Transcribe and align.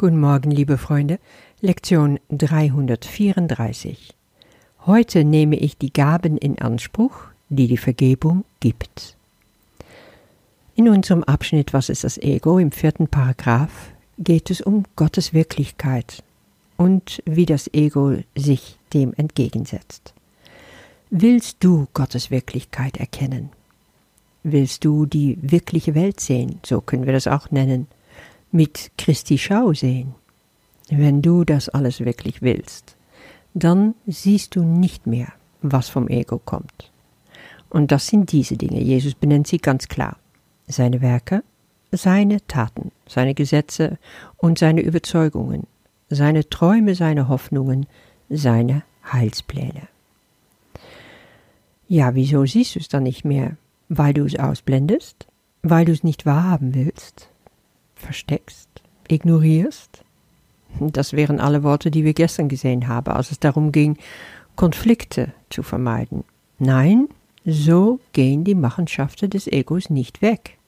Guten 0.00 0.18
Morgen, 0.18 0.50
liebe 0.50 0.78
Freunde. 0.78 1.18
Lektion 1.60 2.18
334. 2.30 4.14
Heute 4.86 5.24
nehme 5.24 5.56
ich 5.56 5.76
die 5.76 5.92
Gaben 5.92 6.38
in 6.38 6.58
Anspruch, 6.58 7.24
die 7.50 7.68
die 7.68 7.76
Vergebung 7.76 8.46
gibt. 8.60 9.14
In 10.74 10.88
unserem 10.88 11.22
Abschnitt 11.22 11.74
Was 11.74 11.90
ist 11.90 12.04
das 12.04 12.16
Ego 12.16 12.58
im 12.58 12.72
vierten 12.72 13.08
Paragraph 13.08 13.92
geht 14.16 14.48
es 14.48 14.62
um 14.62 14.84
Gottes 14.96 15.34
Wirklichkeit 15.34 16.22
und 16.78 17.22
wie 17.26 17.44
das 17.44 17.68
Ego 17.74 18.16
sich 18.34 18.78
dem 18.94 19.12
entgegensetzt. 19.18 20.14
Willst 21.10 21.58
du 21.60 21.88
Gottes 21.92 22.30
Wirklichkeit 22.30 22.96
erkennen? 22.96 23.50
Willst 24.44 24.82
du 24.86 25.04
die 25.04 25.36
wirkliche 25.42 25.94
Welt 25.94 26.20
sehen, 26.20 26.58
so 26.64 26.80
können 26.80 27.04
wir 27.04 27.12
das 27.12 27.26
auch 27.26 27.50
nennen, 27.50 27.86
mit 28.52 28.90
Christi 28.98 29.38
Schau 29.38 29.72
sehen? 29.72 30.14
Wenn 30.90 31.22
du 31.22 31.44
das 31.44 31.68
alles 31.68 32.00
wirklich 32.00 32.42
willst, 32.42 32.96
dann 33.54 33.94
siehst 34.06 34.56
du 34.56 34.62
nicht 34.62 35.06
mehr, 35.06 35.32
was 35.62 35.88
vom 35.88 36.08
Ego 36.08 36.38
kommt. 36.38 36.90
Und 37.68 37.92
das 37.92 38.08
sind 38.08 38.32
diese 38.32 38.56
Dinge. 38.56 38.80
Jesus 38.80 39.14
benennt 39.14 39.46
sie 39.46 39.58
ganz 39.58 39.88
klar. 39.88 40.16
Seine 40.66 41.00
Werke, 41.00 41.42
seine 41.92 42.44
Taten, 42.46 42.90
seine 43.06 43.34
Gesetze 43.34 43.98
und 44.36 44.58
seine 44.58 44.80
Überzeugungen, 44.80 45.66
seine 46.08 46.48
Träume, 46.48 46.94
seine 46.94 47.28
Hoffnungen, 47.28 47.86
seine 48.28 48.82
Heilspläne. 49.12 49.88
Ja, 51.88 52.14
wieso 52.14 52.44
siehst 52.46 52.76
du 52.76 52.80
es 52.80 52.88
dann 52.88 53.02
nicht 53.04 53.24
mehr? 53.24 53.56
Weil 53.88 54.14
du 54.14 54.24
es 54.24 54.38
ausblendest? 54.38 55.26
Weil 55.62 55.84
du 55.84 55.92
es 55.92 56.04
nicht 56.04 56.26
wahrhaben 56.26 56.74
willst? 56.74 57.29
Versteckst? 58.00 58.68
Ignorierst? 59.08 60.02
Das 60.78 61.12
wären 61.12 61.40
alle 61.40 61.62
Worte, 61.62 61.90
die 61.90 62.04
wir 62.04 62.14
gestern 62.14 62.48
gesehen 62.48 62.88
haben, 62.88 63.12
als 63.12 63.30
es 63.30 63.40
darum 63.40 63.72
ging, 63.72 63.96
Konflikte 64.56 65.32
zu 65.50 65.62
vermeiden. 65.62 66.24
Nein, 66.58 67.08
so 67.44 68.00
gehen 68.12 68.44
die 68.44 68.54
Machenschaften 68.54 69.30
des 69.30 69.46
Egos 69.46 69.90
nicht 69.90 70.22
weg. 70.22 70.58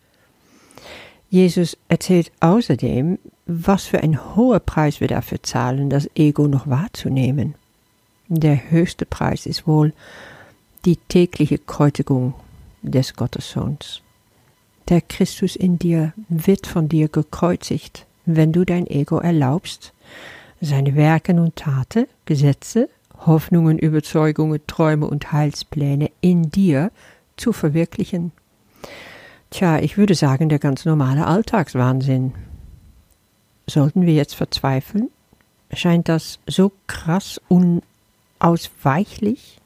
Jesus 1.31 1.79
erzählt 1.89 2.31
außerdem, 2.41 3.19
was 3.47 3.85
für 3.85 4.03
ein 4.03 4.37
hoher 4.37 4.61
Preis 4.61 5.01
wir 5.01 5.09
dafür 5.09 5.43
zahlen, 5.43 5.89
das 5.89 6.11
Ego 6.15 6.47
noch 6.47 6.67
wahrzunehmen. 6.67 7.55
Der 8.29 8.71
höchste 8.71 9.07
Preis 9.07 9.47
ist 9.47 9.67
wohl 9.67 9.93
die 10.85 10.97
tägliche 10.97 11.59
Kreuzigung 11.59 12.35
des 12.83 13.15
Gottessohns. 13.15 14.02
Der 14.89 15.01
Christus 15.01 15.57
in 15.57 15.79
dir 15.79 16.13
wird 16.29 16.67
von 16.67 16.89
dir 16.89 17.09
gekreuzigt, 17.09 18.07
wenn 18.27 18.53
du 18.53 18.65
dein 18.65 18.87
Ego 18.87 19.19
erlaubst, 19.19 19.93
seine 20.61 20.95
Werke 20.95 21.33
und 21.33 21.57
Taten, 21.57 22.07
Gesetze, 22.25 22.89
Hoffnungen, 23.27 23.79
Überzeugungen, 23.79 24.61
Träume 24.67 25.07
und 25.07 25.33
Heilspläne 25.33 26.11
in 26.21 26.51
dir 26.51 26.91
zu 27.37 27.53
verwirklichen. 27.53 28.33
Tja, 29.51 29.79
ich 29.79 29.99
würde 29.99 30.15
sagen, 30.15 30.49
der 30.49 30.59
ganz 30.59 30.85
normale 30.85 31.27
Alltagswahnsinn. 31.27 32.33
Sollten 33.67 34.07
wir 34.07 34.15
jetzt 34.15 34.35
verzweifeln? 34.35 35.11
Scheint 35.73 36.09
das 36.09 36.39
so 36.47 36.73
krass 36.87 37.41
unausweichlich? 38.41 39.59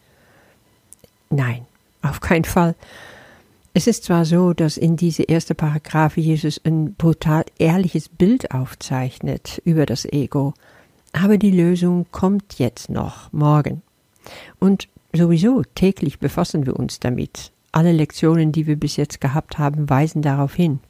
Nein, 1.30 1.66
auf 2.02 2.20
keinen 2.20 2.44
Fall. 2.44 2.74
Es 3.78 3.86
ist 3.86 4.04
zwar 4.04 4.24
so, 4.24 4.54
dass 4.54 4.78
in 4.78 4.96
diese 4.96 5.24
erste 5.24 5.54
Paragraphe 5.54 6.18
Jesus 6.18 6.58
ein 6.64 6.94
brutal 6.94 7.44
ehrliches 7.58 8.08
Bild 8.08 8.52
aufzeichnet 8.52 9.60
über 9.66 9.84
das 9.84 10.06
Ego, 10.06 10.54
aber 11.12 11.36
die 11.36 11.50
Lösung 11.50 12.06
kommt 12.10 12.58
jetzt 12.58 12.88
noch, 12.88 13.30
morgen. 13.34 13.82
Und 14.58 14.88
sowieso 15.12 15.62
täglich 15.74 16.18
befassen 16.20 16.64
wir 16.64 16.74
uns 16.74 17.00
damit. 17.00 17.52
Alle 17.70 17.92
Lektionen, 17.92 18.50
die 18.50 18.66
wir 18.66 18.76
bis 18.76 18.96
jetzt 18.96 19.20
gehabt 19.20 19.58
haben, 19.58 19.90
weisen 19.90 20.22
darauf 20.22 20.54
hin. 20.54 20.80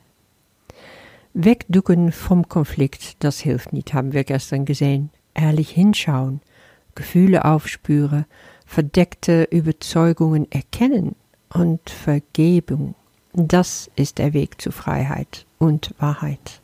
Wegducken 1.34 2.12
vom 2.12 2.48
Konflikt, 2.48 3.16
das 3.24 3.40
hilft 3.40 3.72
nicht, 3.72 3.94
haben 3.94 4.12
wir 4.12 4.22
gestern 4.22 4.64
gesehen. 4.64 5.10
Ehrlich 5.34 5.70
hinschauen, 5.70 6.40
Gefühle 6.94 7.46
aufspüren, 7.46 8.26
verdeckte 8.64 9.42
Überzeugungen 9.50 10.48
erkennen 10.52 11.16
und 11.52 11.90
Vergebung. 11.90 12.94
Das 13.32 13.90
ist 13.96 14.18
der 14.18 14.32
Weg 14.32 14.60
zu 14.60 14.72
Freiheit 14.72 15.46
und 15.58 15.94
Wahrheit. 15.98 16.60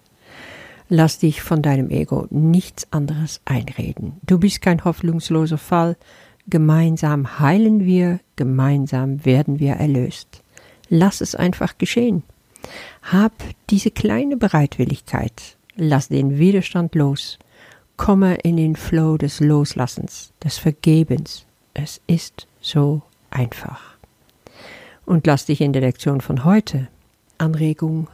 Lass 0.89 1.19
dich 1.19 1.43
von 1.43 1.63
deinem 1.63 1.91
Ego 1.91 2.27
nichts 2.31 2.87
anderes 2.93 3.41
einreden. 3.45 4.21
Du 4.27 4.39
bist 4.39 4.61
kein 4.61 4.85
hoffnungsloser 4.85 5.59
Fall. 5.59 5.97
Gemeinsam 6.49 7.39
heilen 7.39 7.85
wir, 7.85 8.21
gemeinsam 8.37 9.25
werden 9.25 9.59
wir 9.59 9.75
erlöst. 9.75 10.43
Lass 10.89 11.21
es 11.21 11.35
einfach 11.35 11.79
geschehen. 11.79 12.23
Hab 13.03 13.33
diese 13.71 13.91
kleine 13.91 14.37
Bereitwilligkeit. 14.37 15.57
Lass 15.77 16.09
den 16.09 16.39
Widerstand 16.39 16.95
los. 16.95 17.39
Komme 17.97 18.35
in 18.37 18.57
den 18.57 18.77
Flow 18.77 19.17
des 19.17 19.41
Loslassens, 19.41 20.33
des 20.43 20.59
Vergebens, 20.59 21.47
es 21.75 22.01
ist 22.07 22.47
so 22.61 23.03
einfach. 23.31 23.92
Und 25.05 25.27
lass 25.27 25.47
dich 25.47 25.61
in 25.61 25.73
der 25.73 25.83
Lektion 25.83 26.21
von 26.21 26.45
heute 26.45 26.89
Anregung 27.39 28.09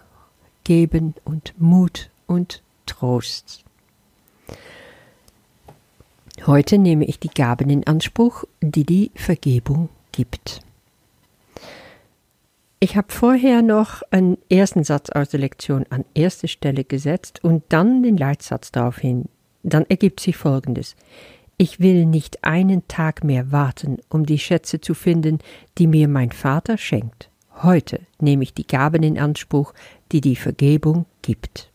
geben 0.64 1.14
und 1.24 1.54
Mut 1.58 2.10
und 2.26 2.62
Trost. 2.86 3.64
Heute 6.46 6.78
nehme 6.78 7.04
ich 7.04 7.18
die 7.18 7.28
Gaben 7.28 7.68
in 7.68 7.86
Anspruch, 7.86 8.44
die 8.60 8.84
die 8.84 9.10
Vergebung 9.14 9.88
gibt. 10.12 10.60
Ich 12.80 12.96
habe 12.96 13.12
vorher 13.12 13.60
noch 13.60 14.02
einen 14.10 14.38
ersten 14.48 14.84
Satz 14.84 15.10
aus 15.10 15.30
der 15.30 15.40
Lektion 15.40 15.84
an 15.90 16.04
erste 16.14 16.46
Stelle 16.46 16.84
gesetzt 16.84 17.42
und 17.42 17.64
dann 17.70 18.04
den 18.04 18.16
Leitsatz 18.16 18.70
daraufhin. 18.70 19.24
Dann 19.64 19.84
ergibt 19.88 20.20
sich 20.20 20.36
Folgendes. 20.36 20.94
Ich 21.60 21.80
will 21.80 22.06
nicht 22.06 22.44
einen 22.44 22.86
Tag 22.86 23.24
mehr 23.24 23.50
warten, 23.50 23.98
um 24.08 24.24
die 24.24 24.38
Schätze 24.38 24.80
zu 24.80 24.94
finden, 24.94 25.40
die 25.76 25.88
mir 25.88 26.06
mein 26.06 26.30
Vater 26.30 26.78
schenkt. 26.78 27.30
Heute 27.64 28.00
nehme 28.20 28.44
ich 28.44 28.54
die 28.54 28.66
Gaben 28.66 29.02
in 29.02 29.18
Anspruch, 29.18 29.74
die 30.12 30.20
die 30.20 30.36
Vergebung 30.36 31.06
gibt. 31.20 31.68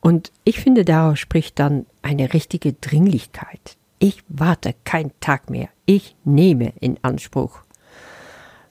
Und 0.00 0.32
ich 0.44 0.60
finde, 0.60 0.86
daraus 0.86 1.18
spricht 1.18 1.58
dann 1.58 1.84
eine 2.00 2.32
richtige 2.32 2.72
Dringlichkeit. 2.72 3.76
Ich 3.98 4.22
warte 4.28 4.74
keinen 4.84 5.12
Tag 5.20 5.50
mehr. 5.50 5.68
Ich 5.84 6.16
nehme 6.24 6.72
in 6.80 6.98
Anspruch. 7.02 7.63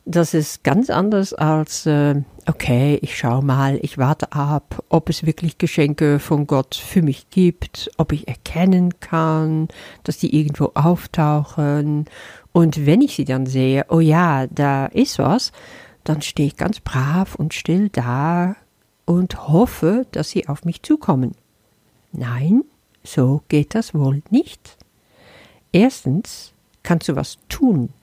Das 0.06 0.34
ist 0.34 0.66
ganz 0.66 0.90
anders 0.90 1.34
als, 1.34 1.86
äh, 1.86 2.22
okay, 2.46 3.00
ich 3.02 3.18
schau 3.18 3.41
mal, 3.41 3.80
ich 3.81 3.97
warte 3.97 4.34
ab, 4.34 4.84
ob 4.90 5.08
es 5.08 5.25
wirklich 5.25 5.58
Geschenke 5.58 6.19
von 6.19 6.46
Gott 6.46 6.75
für 6.75 7.02
mich 7.02 7.30
gibt, 7.30 7.90
ob 7.96 8.12
ich 8.12 8.28
erkennen 8.28 9.00
kann, 9.00 9.69
dass 10.03 10.18
die 10.18 10.38
irgendwo 10.38 10.72
auftauchen. 10.74 12.06
Und 12.52 12.86
wenn 12.86 13.02
ich 13.02 13.16
sie 13.16 13.24
dann 13.24 13.46
sehe, 13.46 13.86
oh 13.88 14.02
ja, 14.02 14.46
da 14.47 14.88
ist 14.88 15.19
was, 15.19 15.53
dann 16.03 16.22
stehe 16.22 16.47
ich 16.47 16.58
ganz 16.58 16.81
brav 16.81 17.36
und 17.36 17.53
still 17.53 17.88
da 17.88 18.58
und 19.06 19.47
hoffe, 19.47 20.06
dass 20.12 20.30
sie 20.30 20.50
auf 20.50 20.66
mich 20.66 20.84
zukommen. 20.84 21.31
Nein, 22.12 22.66
so 23.06 23.42
geht 23.47 23.74
das 23.74 23.94
wohl 23.94 24.22
nicht. 24.31 24.78
Erstens 25.72 26.53
kannst 26.84 27.08
du 27.08 27.16
was 27.16 27.38
tun 27.47 27.94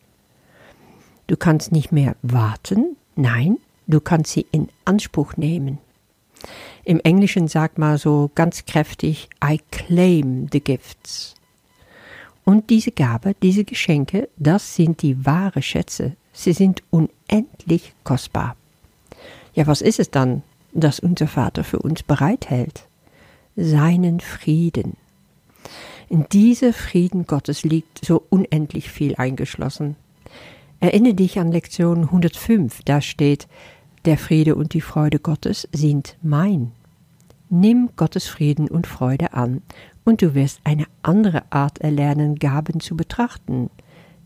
Du 1.31 1.37
kannst 1.37 1.71
nicht 1.71 1.93
mehr 1.93 2.17
warten, 2.23 2.97
nein, 3.15 3.59
du 3.87 4.01
kannst 4.01 4.33
sie 4.33 4.47
in 4.51 4.69
Anspruch 4.85 5.37
nehmen. 5.37 5.79
Im 6.83 6.99
Englischen 6.99 7.47
sagt 7.47 7.79
man 7.79 7.99
so 7.99 8.33
ganz 8.35 8.65
kräftig, 8.65 9.29
I 9.41 9.61
claim 9.71 10.49
the 10.51 10.59
gifts. 10.59 11.37
Und 12.45 12.69
diese 12.69 12.91
Gabe, 12.91 13.37
diese 13.45 13.63
Geschenke, 13.63 14.29
das 14.39 14.75
sind 14.75 15.03
die 15.03 15.25
wahre 15.25 15.63
Schätze. 15.63 16.17
Sie 16.33 16.53
sind 16.53 16.83
unendlich 16.91 17.93
kostbar. 18.03 18.57
Ja, 19.55 19.69
was 19.69 19.83
ist 19.83 20.01
es 20.01 20.11
dann, 20.11 20.43
das 20.73 20.99
unser 20.99 21.29
Vater 21.29 21.63
für 21.63 21.79
uns 21.79 22.03
bereithält? 22.03 22.89
Seinen 23.55 24.19
Frieden. 24.19 24.97
In 26.09 26.27
diese 26.33 26.73
Frieden 26.73 27.29
Gottes 27.29 27.63
liegt 27.63 28.05
so 28.05 28.21
unendlich 28.31 28.91
viel 28.91 29.15
eingeschlossen. 29.15 29.95
Erinnere 30.81 31.15
dich 31.15 31.39
an 31.39 31.53
Lektion 31.53 32.05
105, 32.05 32.83
da 32.85 33.03
steht, 33.03 33.49
der 34.07 34.17
Friede 34.17 34.55
und 34.55 34.73
die 34.73 34.81
Freude 34.81 35.19
Gottes 35.19 35.69
sind 35.73 36.17
mein. 36.23 36.73
Nimm 37.51 37.91
Gottes 37.97 38.27
Frieden 38.27 38.67
und 38.67 38.87
Freude 38.87 39.35
an, 39.35 39.61
und 40.07 40.23
du 40.23 40.35
wirst 40.35 40.61
eine 40.65 40.87
andere 41.03 41.43
Art 41.51 41.81
erlernen, 41.83 42.37
Gaben 42.37 42.81
zu 42.81 42.97
betrachten. 42.97 43.69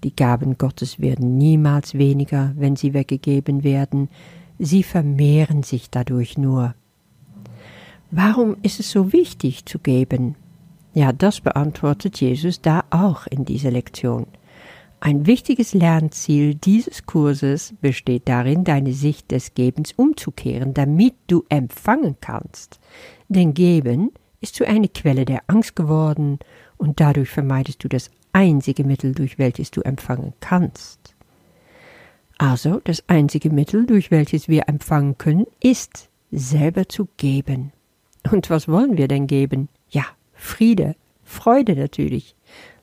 Die 0.04 0.14
Gaben 0.14 0.56
Gottes 0.56 1.00
werden 1.00 1.38
niemals 1.38 1.94
weniger, 1.94 2.52
wenn 2.56 2.76
sie 2.76 2.94
weggegeben 2.94 3.64
werden, 3.64 4.08
sie 4.60 4.84
vermehren 4.84 5.64
sich 5.64 5.90
dadurch 5.90 6.38
nur. 6.38 6.76
Warum 8.12 8.56
ist 8.62 8.78
es 8.78 8.92
so 8.92 9.12
wichtig 9.12 9.64
zu 9.64 9.80
geben? 9.80 10.36
Ja, 10.92 11.12
das 11.12 11.40
beantwortet 11.40 12.20
Jesus 12.20 12.60
da 12.60 12.84
auch 12.90 13.26
in 13.26 13.44
dieser 13.44 13.72
Lektion. 13.72 14.26
Ein 15.06 15.26
wichtiges 15.26 15.74
Lernziel 15.74 16.54
dieses 16.54 17.04
Kurses 17.04 17.74
besteht 17.82 18.26
darin, 18.26 18.64
deine 18.64 18.94
Sicht 18.94 19.32
des 19.32 19.52
Gebens 19.52 19.92
umzukehren, 19.92 20.72
damit 20.72 21.12
du 21.26 21.44
empfangen 21.50 22.16
kannst. 22.22 22.80
Denn 23.28 23.52
Geben 23.52 24.12
ist 24.40 24.54
zu 24.54 24.66
einer 24.66 24.88
Quelle 24.88 25.26
der 25.26 25.42
Angst 25.46 25.76
geworden 25.76 26.38
und 26.78 27.00
dadurch 27.00 27.28
vermeidest 27.28 27.84
du 27.84 27.88
das 27.88 28.10
einzige 28.32 28.82
Mittel, 28.84 29.12
durch 29.12 29.38
welches 29.38 29.70
du 29.70 29.82
empfangen 29.82 30.32
kannst. 30.40 31.14
Also 32.38 32.80
das 32.82 33.04
einzige 33.06 33.50
Mittel, 33.50 33.84
durch 33.84 34.10
welches 34.10 34.48
wir 34.48 34.70
empfangen 34.70 35.18
können, 35.18 35.46
ist 35.60 36.08
selber 36.30 36.88
zu 36.88 37.08
geben. 37.18 37.72
Und 38.32 38.48
was 38.48 38.68
wollen 38.68 38.96
wir 38.96 39.08
denn 39.08 39.26
geben? 39.26 39.68
Ja, 39.90 40.06
Friede, 40.32 40.96
Freude 41.24 41.76
natürlich. 41.76 42.34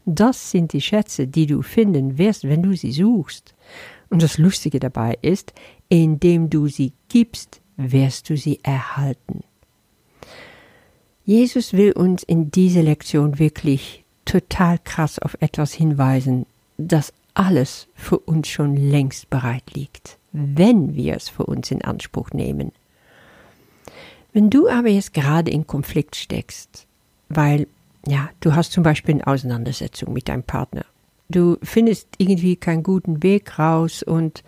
Das 0.06 0.52
sind 0.52 0.74
die 0.74 0.82
Schätze, 0.82 1.28
die 1.28 1.46
du 1.46 1.62
finden 1.62 2.18
wirst, 2.18 2.44
wenn 2.44 2.64
du 2.64 2.76
sie 2.76 2.92
suchst. 2.92 3.54
Und 4.10 4.22
das 4.24 4.38
Lustige 4.38 4.80
dabei 4.80 5.18
ist, 5.22 5.54
indem 5.90 6.50
du 6.50 6.68
sie 6.68 6.94
gibst, 7.10 7.62
wirst 7.78 8.30
du 8.30 8.38
sie 8.38 8.60
erhalten. 8.64 9.44
Jesus 11.24 11.74
will 11.74 11.92
uns 11.92 12.24
in 12.24 12.52
dieser 12.52 12.84
Lektion 12.84 13.40
wirklich 13.40 14.04
total 14.26 14.80
krass 14.84 15.20
auf 15.20 15.38
etwas 15.40 15.72
hinweisen, 15.74 16.46
das 16.78 17.14
alles 17.34 17.88
für 17.94 18.20
uns 18.20 18.48
schon 18.48 18.76
längst 18.76 19.30
bereit 19.30 19.74
liegt, 19.74 20.18
wenn 20.32 20.96
wir 20.96 21.16
es 21.16 21.30
für 21.30 21.46
uns 21.46 21.72
in 21.72 21.84
Anspruch 21.84 22.32
nehmen. 22.32 22.72
Wenn 24.34 24.50
du 24.50 24.68
aber 24.68 24.90
jetzt 24.90 25.14
gerade 25.14 25.52
in 25.52 25.68
Konflikt 25.68 26.16
steckst, 26.16 26.88
weil 27.30 27.68
ja, 28.08 28.30
du 28.40 28.56
hast 28.56 28.72
zum 28.72 28.84
Beispiel 28.84 29.16
eine 29.16 29.28
Auseinandersetzung 29.28 30.14
mit 30.14 30.28
deinem 30.28 30.44
Partner. 30.44 30.86
Du 31.30 31.58
findest 31.64 32.08
irgendwie 32.18 32.56
keinen 32.56 32.84
guten 32.84 33.24
Weg 33.24 33.58
raus 33.58 34.04
und 34.04 34.44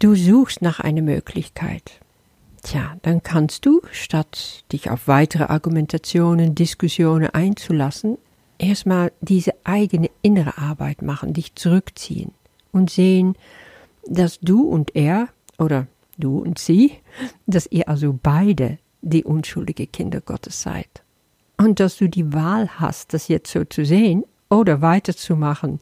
du 0.00 0.14
suchst 0.14 0.62
nach 0.62 0.80
einer 0.80 1.02
Möglichkeit. 1.02 2.00
Tja, 2.62 2.96
dann 3.02 3.22
kannst 3.22 3.66
du, 3.66 3.82
statt 3.90 4.64
dich 4.70 4.88
auf 4.88 5.08
weitere 5.08 5.44
Argumentationen, 5.44 6.54
Diskussionen 6.54 7.28
einzulassen, 7.28 8.18
erstmal 8.58 9.12
diese 9.20 9.52
eigene 9.64 10.10
innere 10.22 10.58
Arbeit 10.58 11.02
machen, 11.02 11.34
dich 11.34 11.56
zurückziehen 11.56 12.30
und 12.70 12.88
sehen, 12.88 13.34
dass 14.06 14.38
du 14.40 14.62
und 14.68 14.94
er 14.94 15.28
oder 15.58 15.88
du 16.18 16.38
und 16.38 16.58
sie, 16.58 16.92
dass 17.46 17.66
ihr 17.66 17.88
also 17.88 18.18
beide 18.22 18.78
die 19.00 19.24
unschuldige 19.24 19.88
Kinder 19.88 20.20
Gottes 20.20 20.62
seid 20.62 21.01
und 21.64 21.80
dass 21.80 21.96
du 21.96 22.08
die 22.08 22.32
Wahl 22.32 22.68
hast, 22.78 23.14
das 23.14 23.28
jetzt 23.28 23.50
so 23.52 23.64
zu 23.64 23.84
sehen 23.84 24.24
oder 24.50 24.82
weiterzumachen 24.82 25.80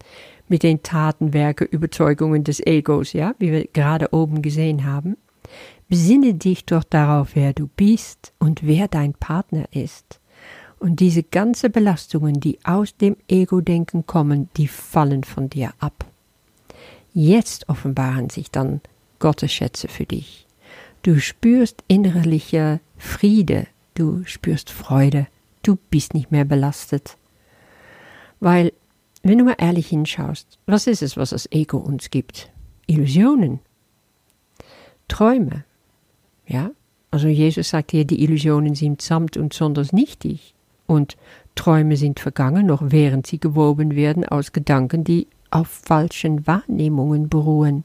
mit 0.49 0.63
den 0.63 0.83
Tatenwerke, 0.83 1.65
Überzeugungen 1.65 2.45
des 2.45 2.61
Egos, 2.67 3.13
ja, 3.13 3.35
wie 3.39 3.53
wir 3.53 3.67
gerade 3.73 4.13
oben 4.13 4.43
gesehen 4.43 4.85
haben. 4.85 5.17
Besinne 5.89 6.35
dich 6.35 6.67
doch 6.67 6.85
darauf, 6.85 7.31
wer 7.35 7.53
du 7.53 7.69
bist 7.69 8.33
und 8.39 8.67
wer 8.67 8.89
dein 8.89 9.15
Partner 9.15 9.65
ist. 9.73 10.21
Und 10.79 11.01
diese 11.01 11.23
ganze 11.23 11.69
Belastungen, 11.69 12.41
die 12.41 12.59
aus 12.65 12.97
dem 12.97 13.17
Ego-Denken 13.29 14.07
kommen, 14.07 14.49
die 14.57 14.69
fallen 14.69 15.25
von 15.25 15.51
dir 15.51 15.73
ab. 15.79 16.07
Jetzt 17.13 17.69
offenbaren 17.69 18.31
sich 18.31 18.51
dann 18.51 18.81
Gottes 19.19 19.53
Schätze 19.53 19.89
für 19.89 20.07
dich. 20.07 20.47
Du 21.03 21.21
spürst 21.21 21.83
innerliche 21.89 22.81
Friede, 22.97 23.67
du 23.95 24.23
spürst 24.25 24.71
Freude, 24.71 25.27
du 25.63 25.77
bist 25.91 26.15
nicht 26.15 26.31
mehr 26.31 26.45
belastet. 26.45 27.17
Weil, 28.41 28.73
wenn 29.23 29.39
du 29.39 29.45
mal 29.45 29.57
ehrlich 29.59 29.89
hinschaust, 29.89 30.59
was 30.67 30.87
ist 30.87 31.03
es, 31.03 31.17
was 31.17 31.31
das 31.31 31.51
Ego 31.53 31.79
uns 31.79 32.11
gibt? 32.11 32.51
Illusionen. 32.87 33.61
Träume. 35.09 35.65
Ja? 36.47 36.71
Also 37.11 37.29
Jesus 37.29 37.71
sagt 37.71 37.91
hier, 37.91 38.05
die 38.05 38.23
Illusionen 38.23 38.75
sind 38.75 39.03
samt 39.03 39.37
und 39.37 39.53
sonders 39.53 39.93
nichtig. 39.93 40.55
Und 40.87 41.17
Träume 41.55 41.97
sind 41.97 42.21
vergangen, 42.21 42.67
noch 42.67 42.83
während 42.85 43.27
sie 43.27 43.39
gewoben 43.39 43.95
werden 43.95 44.25
aus 44.25 44.53
Gedanken, 44.53 45.05
die 45.05 45.27
auf 45.51 45.69
falschen 45.69 46.47
Wahrnehmungen 46.47 47.29
beruhen. 47.29 47.85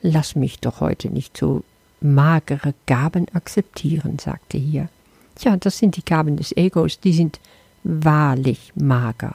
Lass 0.00 0.34
mich 0.34 0.58
doch 0.58 0.80
heute 0.80 1.08
nicht 1.08 1.36
so 1.36 1.62
magere 2.00 2.74
Gaben 2.86 3.26
akzeptieren, 3.32 4.18
sagte 4.18 4.58
hier. 4.58 4.88
Tja, 5.34 5.56
das 5.56 5.78
sind 5.78 5.96
die 5.96 6.04
Gaben 6.04 6.36
des 6.36 6.56
Egos, 6.56 7.00
die 7.00 7.12
sind 7.12 7.40
wahrlich 7.84 8.72
mager. 8.74 9.34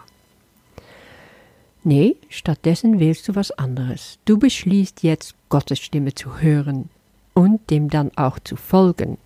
Nee, 1.83 2.17
stattdessen 2.29 2.99
wählst 2.99 3.27
du 3.27 3.35
was 3.35 3.51
anderes. 3.51 4.19
Du 4.25 4.37
beschließt 4.37 5.03
jetzt, 5.03 5.35
Gottes 5.49 5.79
Stimme 5.79 6.13
zu 6.13 6.41
hören 6.41 6.89
und 7.33 7.69
dem 7.69 7.89
dann 7.89 8.11
auch 8.17 8.39
zu 8.39 8.57
folgen. 8.57 9.17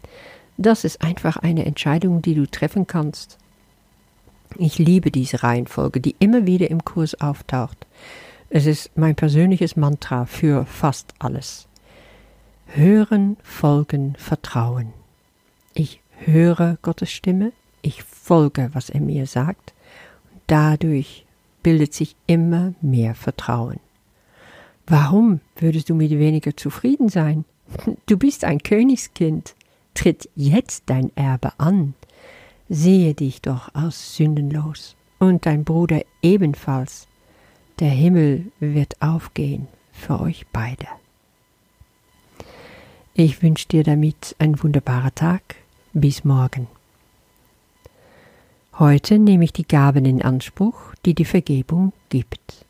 Das 0.58 0.84
ist 0.84 1.02
einfach 1.02 1.38
eine 1.38 1.66
Entscheidung, 1.66 2.22
die 2.22 2.36
du 2.36 2.46
treffen 2.46 2.86
kannst. 2.86 3.38
Ich 4.58 4.78
liebe 4.78 5.10
diese 5.12 5.42
Reihenfolge, 5.42 6.02
die 6.02 6.16
immer 6.20 6.46
wieder 6.46 6.70
im 6.70 6.86
Kurs 6.86 7.20
auftaucht. 7.20 7.88
Es 8.50 8.66
ist 8.66 8.92
mein 8.96 9.16
persönliches 9.16 9.76
Mantra 9.76 10.26
für 10.26 10.66
fast 10.66 11.14
alles. 11.20 11.68
Hören, 12.68 13.38
folgen, 13.42 14.14
vertrauen. 14.18 14.94
Höre 16.26 16.78
Gottes 16.84 17.12
Stimme, 17.12 17.52
ich 17.82 18.04
folge, 18.04 18.70
was 18.74 18.92
er 18.92 19.02
mir 19.02 19.26
sagt, 19.26 19.74
und 20.32 20.42
dadurch 20.46 21.26
bildet 21.64 21.96
sich 21.96 22.16
immer 22.28 22.76
mehr 22.80 23.16
Vertrauen. 23.16 23.80
Warum 24.86 25.40
würdest 25.56 25.90
du 25.90 25.96
mit 25.96 26.12
weniger 26.12 26.56
zufrieden 26.56 27.10
sein? 27.10 27.46
Du 28.06 28.18
bist 28.18 28.44
ein 28.44 28.62
Königskind. 28.62 29.56
Tritt 29.94 30.30
jetzt 30.36 30.84
dein 30.88 31.16
Erbe 31.16 31.54
an. 31.58 31.96
Sehe 32.70 33.14
dich 33.14 33.42
doch 33.42 33.74
als 33.74 34.16
sündenlos 34.16 34.96
und 35.20 35.46
dein 35.46 35.64
Bruder 35.64 36.02
ebenfalls. 36.22 37.08
Der 37.80 37.90
Himmel 37.90 38.52
wird 38.60 39.02
aufgehen 39.02 39.68
für 39.92 40.20
euch 40.20 40.46
beide. 40.52 40.88
Ich 43.14 43.42
wünsche 43.42 43.68
dir 43.68 43.84
damit 43.84 44.36
einen 44.40 44.62
wunderbaren 44.62 45.16
Tag 45.16 45.56
bis 45.94 46.24
morgen. 46.24 46.68
Heute 48.80 49.20
nehme 49.20 49.44
ich 49.44 49.52
die 49.52 49.68
Gaben 49.68 50.06
in 50.06 50.22
Anspruch, 50.22 50.96
die 51.06 51.14
die 51.14 51.26
Vergebung 51.26 51.92
gibt. 52.10 52.66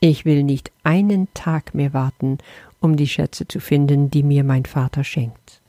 Ich 0.00 0.24
will 0.24 0.42
nicht 0.42 0.72
einen 0.82 1.28
Tag 1.32 1.74
mehr 1.74 1.94
warten, 1.94 2.38
um 2.80 2.96
die 2.96 3.06
Schätze 3.06 3.46
zu 3.46 3.60
finden, 3.60 4.10
die 4.10 4.24
mir 4.24 4.42
mein 4.42 4.64
Vater 4.64 5.04
schenkt. 5.04 5.60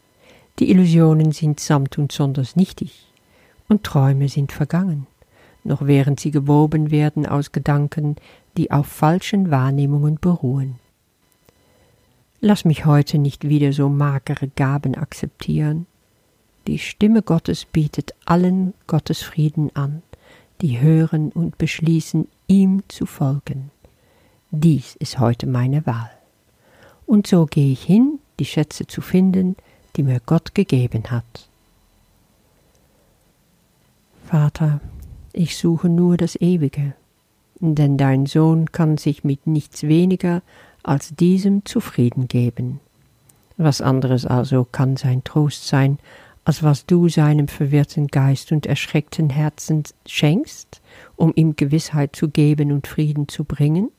Die 0.59 0.71
Illusionen 0.71 1.31
sind 1.33 1.59
samt 1.59 1.99
und 1.99 2.11
sonders 2.11 2.55
nichtig, 2.55 3.05
und 3.69 3.83
Träume 3.83 4.27
sind 4.27 4.51
vergangen, 4.51 5.05
noch 5.63 5.85
während 5.85 6.19
sie 6.19 6.31
gewoben 6.31 6.89
werden 6.89 7.27
aus 7.27 7.51
Gedanken, 7.51 8.15
die 8.57 8.71
auf 8.71 8.87
falschen 8.87 9.51
Wahrnehmungen 9.51 10.17
beruhen. 10.19 10.79
Lass 12.41 12.65
mich 12.65 12.85
heute 12.85 13.19
nicht 13.19 13.47
wieder 13.47 13.71
so 13.71 13.87
magere 13.87 14.47
Gaben 14.47 14.95
akzeptieren, 14.95 15.85
die 16.67 16.79
Stimme 16.79 17.21
Gottes 17.21 17.65
bietet 17.65 18.13
allen 18.25 18.73
Gottes 18.87 19.21
Frieden 19.23 19.73
an, 19.75 20.03
die 20.61 20.79
hören 20.79 21.31
und 21.31 21.57
beschließen, 21.57 22.27
ihm 22.47 22.83
zu 22.89 23.05
folgen. 23.05 23.71
Dies 24.51 24.95
ist 24.97 25.19
heute 25.19 25.47
meine 25.47 25.85
Wahl. 25.85 26.11
Und 27.05 27.25
so 27.25 27.45
gehe 27.45 27.71
ich 27.71 27.83
hin, 27.83 28.19
die 28.39 28.45
Schätze 28.45 28.85
zu 28.85 29.01
finden, 29.01 29.55
die 29.95 30.03
mir 30.03 30.19
Gott 30.25 30.53
gegeben 30.53 31.09
hat. 31.09 31.47
Vater, 34.25 34.81
ich 35.31 35.57
suche 35.57 35.87
nur 35.87 36.17
das 36.17 36.35
Ewige, 36.35 36.93
denn 37.59 37.97
dein 37.97 38.25
Sohn 38.25 38.71
kann 38.73 38.97
sich 38.97 39.23
mit 39.23 39.47
nichts 39.47 39.83
weniger 39.83 40.41
als 40.83 41.15
diesem 41.15 41.63
zufrieden 41.65 42.27
geben. 42.27 42.81
Was 43.55 43.81
anderes 43.81 44.25
also 44.25 44.65
kann 44.65 44.97
sein 44.97 45.23
Trost 45.23 45.67
sein, 45.67 45.97
als 46.47 46.63
was 46.63 46.85
du 46.85 47.09
seinem 47.09 47.49
verwirrten 47.49 48.07
Geist 48.07 48.53
und 48.53 48.65
erschreckten 48.65 49.29
Herzen 49.29 49.83
schenkst, 50.05 50.81
um 51.17 51.33
ihm 51.35 51.57
Gewissheit 51.57 52.15
zu 52.15 52.29
geben 52.29 52.71
und 52.71 52.87
Frieden 52.87 53.27
zu 53.27 53.43
bringen? 53.43 53.91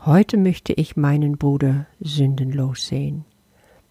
Heute 0.00 0.38
möchte 0.38 0.72
ich 0.72 0.96
meinen 0.96 1.38
Bruder 1.38 1.86
sündenlos 2.00 2.88
sehen. 2.88 3.24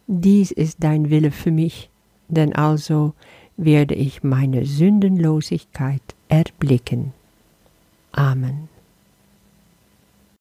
Dies 0.06 0.52
ist 0.52 0.84
dein 0.84 1.10
Wille 1.10 1.32
für 1.32 1.52
mich, 1.52 1.90
denn 2.28 2.54
also 2.54 3.14
werde 3.56 3.96
ich 3.96 4.22
meine 4.22 4.66
Sündenlosigkeit 4.66 6.04
erblicken. 6.28 7.14
Amen. 8.12 8.68